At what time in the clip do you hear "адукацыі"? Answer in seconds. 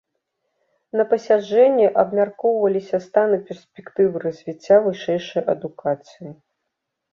5.57-6.29